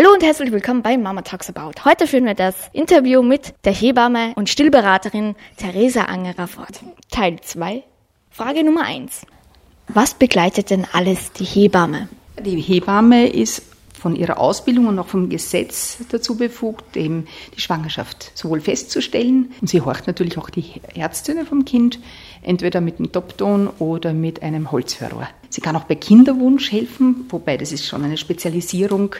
[0.00, 1.84] Hallo und herzlich willkommen bei Mama Talks About.
[1.84, 6.80] Heute führen wir das Interview mit der Hebamme und Stillberaterin Theresa Angerer fort.
[7.10, 7.82] Teil 2.
[8.30, 9.26] Frage Nummer 1.
[9.88, 12.08] Was begleitet denn alles die Hebamme?
[12.42, 13.62] Die Hebamme ist
[14.00, 19.68] von ihrer Ausbildung und auch vom Gesetz dazu befugt, eben die Schwangerschaft sowohl festzustellen und
[19.68, 21.98] sie horcht natürlich auch die Ärztinnen vom Kind,
[22.42, 25.28] entweder mit einem Topton oder mit einem Holzhörer.
[25.50, 29.16] Sie kann auch bei Kinderwunsch helfen, wobei das ist schon eine Spezialisierung,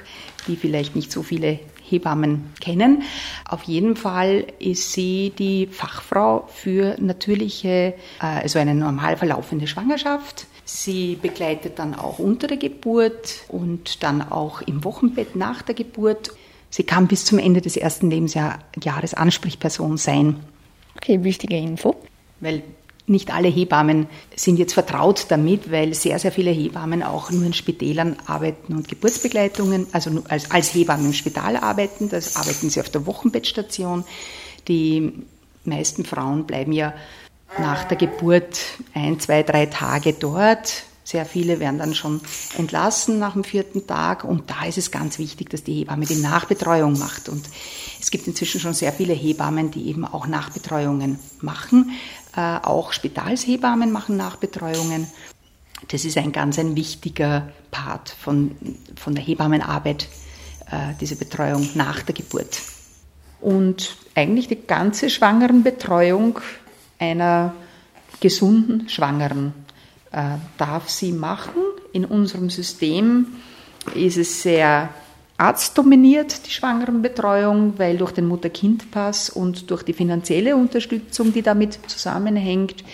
[0.46, 3.02] die vielleicht nicht so viele Hebammen kennen.
[3.45, 10.47] Auf jeden Fall ist sie die Fachfrau für natürliche, äh, also eine normal verlaufende Schwangerschaft.
[10.73, 16.30] Sie begleitet dann auch unter der Geburt und dann auch im Wochenbett nach der Geburt.
[16.70, 20.37] Sie kann bis zum Ende des ersten Lebensjahres Ansprechperson sein.
[20.96, 21.96] Okay, wichtige Info.
[22.38, 22.62] Weil
[23.09, 24.06] nicht alle Hebammen
[24.37, 28.88] sind jetzt vertraut damit, weil sehr, sehr viele Hebammen auch nur in Spitälern arbeiten und
[28.88, 32.09] Geburtsbegleitungen, also als, als Hebammen im Spital arbeiten.
[32.09, 34.05] Das arbeiten sie auf der Wochenbettstation.
[34.68, 35.13] Die
[35.65, 36.95] meisten Frauen bleiben ja
[37.59, 38.60] nach der Geburt
[38.95, 40.84] ein, zwei, drei Tage dort.
[41.02, 42.20] Sehr viele werden dann schon
[42.57, 44.23] entlassen nach dem vierten Tag.
[44.23, 47.29] Und da ist es ganz wichtig, dass die Hebamme die Nachbetreuung macht.
[47.29, 47.48] Und
[48.01, 51.90] es gibt inzwischen schon sehr viele Hebammen, die eben auch Nachbetreuungen machen.
[52.37, 55.09] Äh, auch Spitalshebammen machen Nachbetreuungen.
[55.88, 58.54] Das ist ein ganz ein wichtiger Part von,
[58.95, 60.09] von der Hebammenarbeit,
[60.70, 62.60] äh, diese Betreuung nach der Geburt.
[63.40, 66.41] Und eigentlich die ganze Schwangerenbetreuung
[67.00, 67.54] einer
[68.20, 69.53] gesunden Schwangeren
[70.12, 71.54] äh, darf sie machen.
[71.92, 73.26] In unserem System
[73.94, 74.91] ist es sehr
[75.38, 82.84] arztdominiert, die Schwangerenbetreuung, weil durch den Mutter-Kind-Pass und durch die finanzielle Unterstützung, die damit zusammenhängt,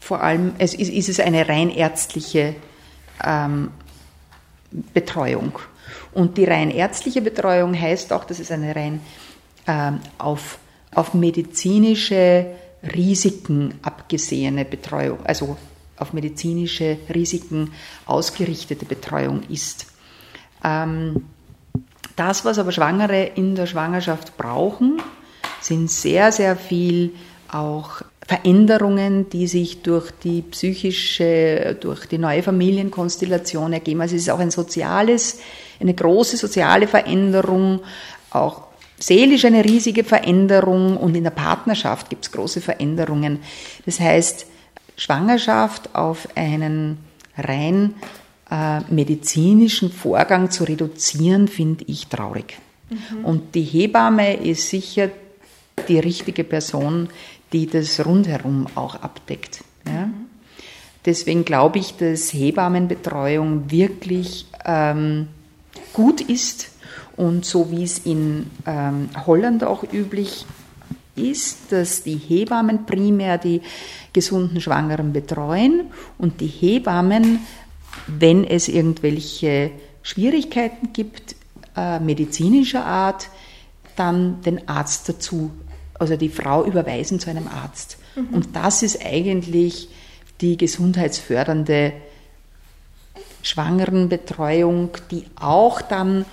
[0.00, 2.56] vor allem es ist, ist es eine rein ärztliche
[3.24, 3.70] ähm,
[4.92, 5.58] Betreuung.
[6.12, 9.00] Und die rein ärztliche Betreuung heißt auch, dass es eine rein
[9.66, 10.58] ähm, auf,
[10.94, 12.46] auf medizinische
[12.94, 15.56] Risiken abgesehene Betreuung, also
[15.96, 17.72] auf medizinische Risiken
[18.06, 19.86] ausgerichtete Betreuung ist.
[20.62, 21.26] Ähm,
[22.16, 25.00] das, was aber Schwangere in der Schwangerschaft brauchen,
[25.60, 27.12] sind sehr, sehr viel
[27.50, 34.00] auch Veränderungen, die sich durch die psychische, durch die neue Familienkonstellation ergeben.
[34.00, 35.40] Also es ist auch ein soziales,
[35.80, 37.80] eine große soziale Veränderung,
[38.30, 38.62] auch
[38.98, 43.40] seelisch eine riesige Veränderung und in der Partnerschaft gibt es große Veränderungen.
[43.86, 44.46] Das heißt,
[44.96, 46.98] Schwangerschaft auf einen
[47.36, 47.94] rein
[48.50, 52.58] äh, medizinischen Vorgang zu reduzieren, finde ich traurig.
[52.90, 53.24] Mhm.
[53.24, 55.10] Und die Hebamme ist sicher
[55.88, 57.08] die richtige Person,
[57.52, 59.64] die das rundherum auch abdeckt.
[59.86, 60.06] Ja?
[60.06, 60.14] Mhm.
[61.04, 65.28] Deswegen glaube ich, dass Hebammenbetreuung wirklich ähm,
[65.92, 66.70] gut ist
[67.16, 70.46] und so wie es in ähm, Holland auch üblich
[71.16, 73.62] ist, dass die Hebammen primär die
[74.12, 75.86] gesunden Schwangeren betreuen
[76.18, 77.40] und die Hebammen,
[78.06, 79.70] wenn es irgendwelche
[80.02, 81.36] Schwierigkeiten gibt,
[81.76, 83.28] äh, medizinischer Art,
[83.96, 85.50] dann den Arzt dazu,
[85.98, 87.98] also die Frau überweisen zu einem Arzt.
[88.16, 88.28] Mhm.
[88.34, 89.88] Und das ist eigentlich
[90.40, 91.92] die gesundheitsfördernde
[93.42, 96.24] Schwangerenbetreuung, die auch dann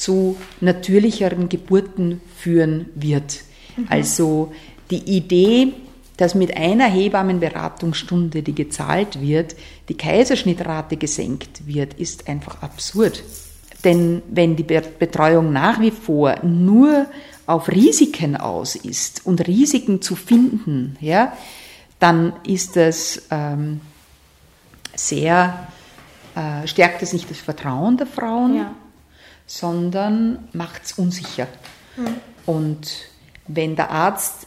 [0.00, 3.42] zu natürlicheren Geburten führen wird.
[3.76, 3.86] Mhm.
[3.90, 4.50] Also
[4.90, 5.74] die Idee,
[6.16, 9.56] dass mit einer Hebammenberatungsstunde, die gezahlt wird,
[9.90, 13.22] die Kaiserschnittrate gesenkt wird, ist einfach absurd.
[13.84, 17.04] Denn wenn die Betreuung nach wie vor nur
[17.44, 21.34] auf Risiken aus ist und Risiken zu finden, ja,
[21.98, 23.82] dann ist das ähm,
[24.94, 25.68] sehr,
[26.34, 28.74] äh, stärkt es nicht das Vertrauen der Frauen, ja
[29.50, 31.48] sondern macht es unsicher.
[31.96, 32.14] Mhm.
[32.46, 32.88] Und
[33.48, 34.46] wenn der Arzt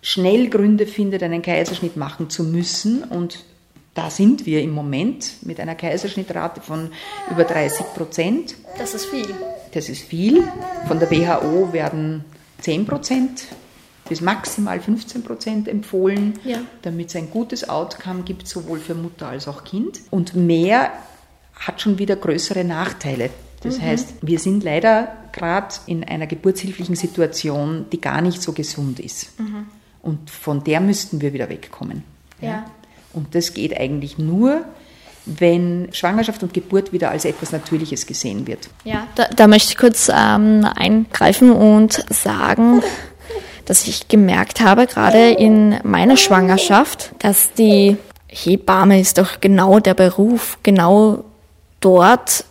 [0.00, 3.44] schnell Gründe findet, einen Kaiserschnitt machen zu müssen, und
[3.94, 6.92] da sind wir im Moment mit einer Kaiserschnittrate von
[7.32, 8.54] über 30 Prozent.
[8.78, 9.26] Das ist viel.
[9.72, 10.44] Das ist viel.
[10.86, 12.24] Von der WHO werden
[12.60, 13.46] 10 Prozent
[14.08, 16.58] bis maximal 15 Prozent empfohlen, ja.
[16.82, 20.00] damit es ein gutes Outcome gibt, sowohl für Mutter als auch Kind.
[20.10, 20.92] Und mehr
[21.54, 23.30] hat schon wieder größere Nachteile.
[23.64, 23.82] Das mhm.
[23.82, 29.38] heißt, wir sind leider gerade in einer geburtshilflichen Situation, die gar nicht so gesund ist.
[29.40, 29.66] Mhm.
[30.02, 32.04] Und von der müssten wir wieder wegkommen.
[32.40, 32.48] Ja.
[32.48, 32.64] ja.
[33.14, 34.64] Und das geht eigentlich nur,
[35.24, 38.68] wenn Schwangerschaft und Geburt wieder als etwas Natürliches gesehen wird.
[38.84, 42.82] Ja, da, da möchte ich kurz ähm, eingreifen und sagen,
[43.64, 47.96] dass ich gemerkt habe, gerade in meiner Schwangerschaft, dass die
[48.28, 51.24] Hebamme ist doch genau der Beruf, genau
[51.80, 52.44] dort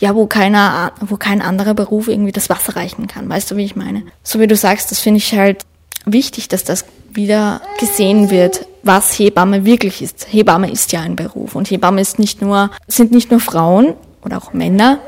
[0.00, 3.28] ja, wo keiner, wo kein anderer Beruf irgendwie das Wasser reichen kann.
[3.28, 4.02] Weißt du, wie ich meine?
[4.22, 5.64] So wie du sagst, das finde ich halt
[6.06, 10.26] wichtig, dass das wieder gesehen wird, was Hebamme wirklich ist.
[10.30, 13.94] Hebamme ist ja ein Beruf und Hebamme ist nicht nur, sind nicht nur Frauen
[14.24, 15.00] oder auch Männer,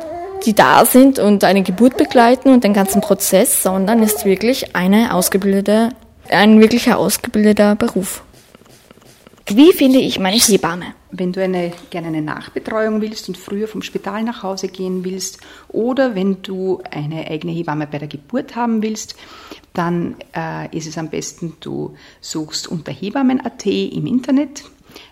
[0.44, 5.14] die da sind und eine Geburt begleiten und den ganzen Prozess, sondern ist wirklich eine
[5.14, 5.90] ausgebildete,
[6.28, 8.22] ein wirklicher ausgebildeter Beruf.
[9.46, 10.94] Wie finde ich meine Hebamme?
[11.10, 15.40] Wenn du eine, gerne eine Nachbetreuung willst und früher vom Spital nach Hause gehen willst
[15.68, 19.16] oder wenn du eine eigene Hebamme bei der Geburt haben willst,
[19.74, 24.64] dann äh, ist es am besten, du suchst unter Hebammen.at im Internet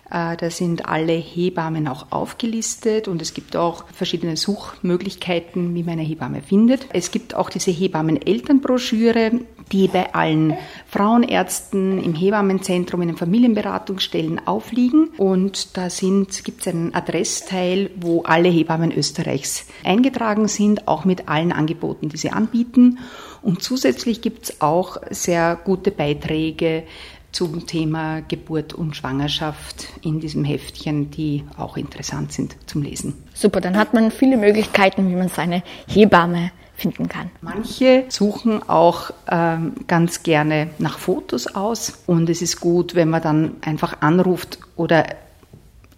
[0.09, 6.03] da sind alle Hebammen auch aufgelistet und es gibt auch verschiedene Suchmöglichkeiten, wie man eine
[6.03, 6.87] Hebamme findet.
[6.91, 9.39] Es gibt auch diese Hebammen-Elternbroschüre,
[9.71, 10.57] die bei allen
[10.87, 15.11] Frauenärzten im Hebammenzentrum, in den Familienberatungsstellen aufliegen.
[15.17, 21.53] Und da gibt es einen Adressteil, wo alle Hebammen Österreichs eingetragen sind, auch mit allen
[21.53, 22.99] Angeboten, die sie anbieten.
[23.41, 26.83] Und zusätzlich gibt es auch sehr gute Beiträge
[27.31, 33.13] zum Thema Geburt und Schwangerschaft in diesem Heftchen, die auch interessant sind zum Lesen.
[33.33, 37.29] Super, dann hat man viele Möglichkeiten, wie man seine Hebamme finden kann.
[37.41, 43.21] Manche suchen auch ähm, ganz gerne nach Fotos aus und es ist gut, wenn man
[43.21, 45.05] dann einfach anruft oder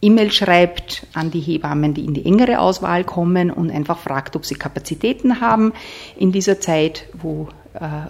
[0.02, 4.46] E-Mail schreibt an die Hebammen, die in die engere Auswahl kommen und einfach fragt, ob
[4.46, 5.72] sie Kapazitäten haben
[6.18, 7.48] in dieser Zeit, wo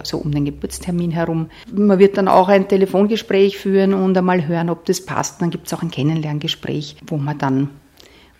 [0.02, 1.50] so um den Geburtstermin herum.
[1.72, 5.40] Man wird dann auch ein Telefongespräch führen und einmal hören, ob das passt.
[5.40, 7.70] Dann gibt es auch ein Kennenlerngespräch, wo man dann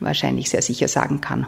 [0.00, 1.47] wahrscheinlich sehr sicher sagen kann,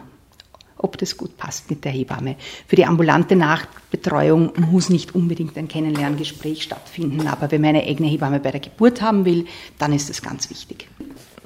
[0.77, 2.35] ob das gut passt mit der Hebamme.
[2.67, 8.09] Für die ambulante Nachbetreuung muss nicht unbedingt ein Kennenlerngespräch stattfinden, aber wenn man eine eigene
[8.09, 9.45] Hebamme bei der Geburt haben will,
[9.77, 10.87] dann ist das ganz wichtig.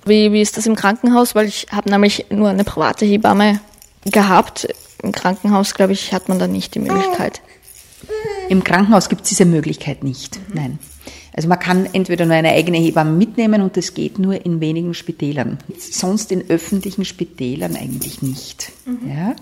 [0.06, 1.36] Wie, wie ist das im Krankenhaus?
[1.36, 3.60] Weil ich habe nämlich nur eine private Hebamme
[4.06, 4.68] gehabt.
[5.04, 7.42] Im Krankenhaus, glaube ich, hat man da nicht die Möglichkeit.
[8.52, 10.36] Im Krankenhaus gibt es diese Möglichkeit nicht.
[10.36, 10.56] Mhm.
[10.56, 10.80] Nein.
[11.34, 14.94] Also man kann entweder nur eine eigene Hebamme mitnehmen und das geht nur in wenigen
[14.94, 15.58] Spitälern.
[15.80, 18.74] Sonst in öffentlichen Spitälern eigentlich nicht.
[18.86, 19.10] Mhm.
[19.10, 19.36] Ja?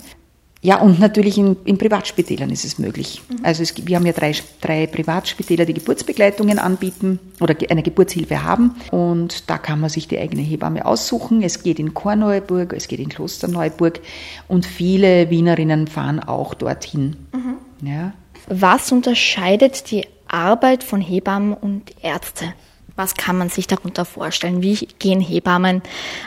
[0.61, 3.23] Ja, und natürlich in, in Privatspitälern ist es möglich.
[3.29, 3.37] Mhm.
[3.41, 8.75] Also es, wir haben ja drei, drei Privatspitäler, die Geburtsbegleitungen anbieten oder eine Geburtshilfe haben.
[8.91, 11.41] Und da kann man sich die eigene Hebamme aussuchen.
[11.41, 14.01] Es geht in Korneuburg, es geht in Klosterneuburg
[14.47, 17.15] und viele Wienerinnen fahren auch dorthin.
[17.33, 17.87] Mhm.
[17.87, 18.13] Ja.
[18.47, 22.53] Was unterscheidet die Arbeit von Hebammen und Ärzte?
[22.95, 24.61] Was kann man sich darunter vorstellen?
[24.61, 25.81] Wie gehen Hebammen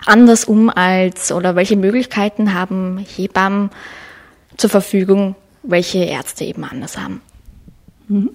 [0.06, 3.70] anders um als oder welche Möglichkeiten haben Hebammen
[4.56, 7.20] zur Verfügung, welche Ärzte eben anders haben?
[8.08, 8.30] Mhm.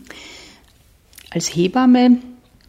[1.31, 2.17] Als Hebamme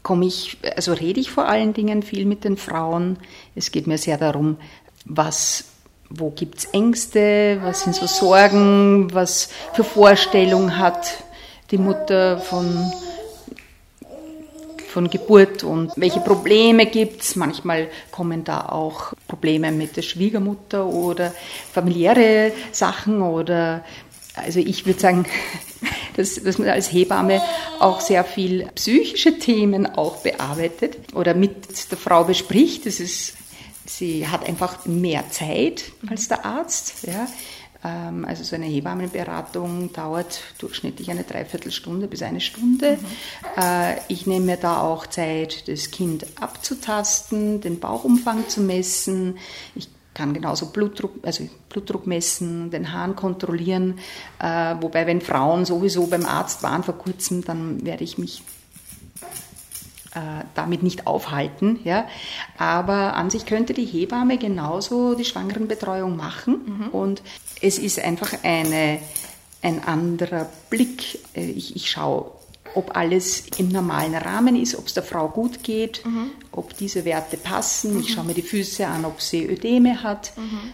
[0.02, 3.18] komme ich, also rede ich vor allen Dingen viel mit den Frauen.
[3.54, 4.56] Es geht mir sehr darum,
[5.04, 5.64] was
[6.10, 11.24] wo gibt es Ängste, was sind so Sorgen, was für Vorstellungen hat
[11.70, 12.90] die Mutter von,
[14.88, 17.36] von Geburt und welche Probleme gibt es.
[17.36, 21.34] Manchmal kommen da auch Probleme mit der Schwiegermutter oder
[21.72, 23.84] familiäre Sachen oder
[24.34, 25.26] also ich würde sagen,
[26.16, 27.42] dass, dass man als Hebamme
[27.80, 32.86] auch sehr viel psychische Themen auch bearbeitet oder mit der Frau bespricht.
[32.86, 33.34] Das ist
[33.88, 37.06] Sie hat einfach mehr Zeit als der Arzt.
[37.06, 37.26] Ja.
[37.84, 42.98] Ähm, also so eine Hebammenberatung dauert durchschnittlich eine Dreiviertelstunde bis eine Stunde.
[43.00, 43.96] Mhm.
[44.08, 49.38] Ich nehme mir da auch Zeit, das Kind abzutasten, den Bauchumfang zu messen.
[49.74, 54.00] Ich kann genauso Blutdruck, also Blutdruck messen, den Hahn kontrollieren.
[54.40, 58.42] Äh, wobei, wenn Frauen sowieso beim Arzt waren vor kurzem, dann werde ich mich
[60.54, 61.80] damit nicht aufhalten.
[61.84, 62.06] Ja.
[62.56, 66.78] Aber an sich könnte die Hebamme genauso die Schwangerenbetreuung machen.
[66.78, 66.88] Mhm.
[66.88, 67.22] Und
[67.60, 69.00] es ist einfach eine,
[69.62, 71.18] ein anderer Blick.
[71.34, 72.30] Äh, ich, ich schaue,
[72.74, 76.30] ob alles im normalen Rahmen ist, ob es der Frau gut geht, mhm.
[76.52, 77.94] ob diese Werte passen.
[77.94, 78.00] Mhm.
[78.00, 80.32] Ich schaue mir die Füße an, ob sie Ödeme hat.
[80.36, 80.72] Mhm.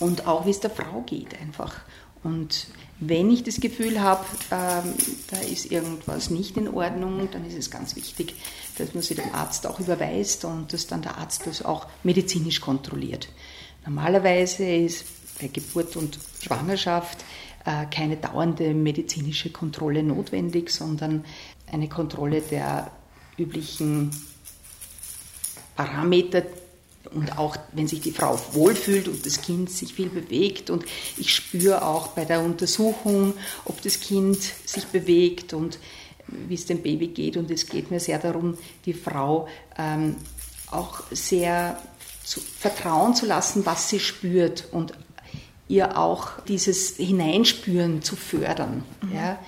[0.00, 1.76] Und auch, wie es der Frau geht einfach.
[2.24, 2.68] Und
[3.00, 4.94] wenn ich das Gefühl habe, ähm,
[5.30, 8.34] da ist irgendwas nicht in Ordnung, dann ist es ganz wichtig,
[8.78, 12.60] dass man sie dem Arzt auch überweist und dass dann der Arzt das auch medizinisch
[12.60, 13.28] kontrolliert.
[13.84, 15.04] Normalerweise ist
[15.38, 17.24] bei Geburt und Schwangerschaft
[17.66, 21.24] äh, keine dauernde medizinische Kontrolle notwendig, sondern
[21.70, 22.90] eine Kontrolle der
[23.36, 24.10] üblichen
[25.76, 26.42] Parameter,
[27.14, 30.84] und auch wenn sich die Frau wohlfühlt und das Kind sich viel bewegt und
[31.16, 35.78] ich spüre auch bei der Untersuchung, ob das Kind sich bewegt und
[36.26, 38.56] wie es dem Baby geht und es geht mir sehr darum,
[38.86, 40.16] die Frau ähm,
[40.70, 41.78] auch sehr
[42.24, 44.92] zu, vertrauen zu lassen, was sie spürt und
[45.68, 48.84] ihr auch dieses Hineinspüren zu fördern.
[49.02, 49.14] Mhm.
[49.14, 49.38] Ja?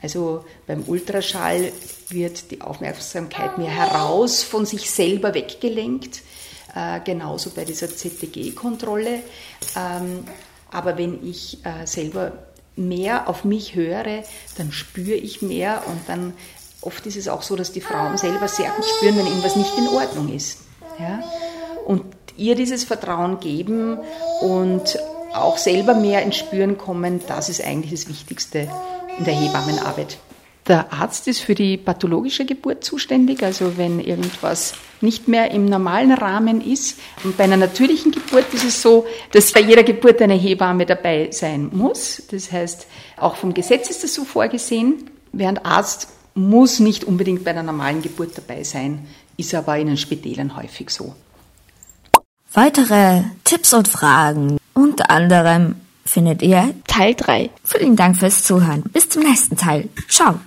[0.00, 1.72] Also beim Ultraschall
[2.08, 6.22] wird die Aufmerksamkeit mehr heraus von sich selber weggelenkt,
[6.78, 9.22] äh, genauso bei dieser ZTG-Kontrolle.
[9.76, 10.24] Ähm,
[10.70, 12.32] aber wenn ich äh, selber
[12.76, 14.22] mehr auf mich höre,
[14.56, 16.34] dann spüre ich mehr und dann
[16.80, 19.76] oft ist es auch so, dass die Frauen selber sehr gut spüren, wenn irgendwas nicht
[19.76, 20.60] in Ordnung ist.
[21.00, 21.20] Ja?
[21.84, 22.04] Und
[22.36, 23.98] ihr dieses Vertrauen geben
[24.40, 24.98] und
[25.34, 28.68] auch selber mehr ins Spüren kommen, das ist eigentlich das Wichtigste
[29.18, 30.18] in der Hebammenarbeit.
[30.68, 36.12] Der Arzt ist für die pathologische Geburt zuständig, also wenn irgendwas nicht mehr im normalen
[36.12, 36.98] Rahmen ist.
[37.24, 41.30] Und bei einer natürlichen Geburt ist es so, dass bei jeder Geburt eine Hebamme dabei
[41.32, 42.22] sein muss.
[42.30, 45.10] Das heißt, auch vom Gesetz ist das so vorgesehen.
[45.32, 49.06] Während Arzt muss nicht unbedingt bei einer normalen Geburt dabei sein,
[49.38, 51.14] ist aber in den Spitälern häufig so.
[52.52, 57.50] Weitere Tipps und Fragen, unter anderem findet ihr Teil 3.
[57.64, 58.82] Vielen Dank fürs Zuhören.
[58.92, 59.88] Bis zum nächsten Teil.
[60.08, 60.40] Ciao.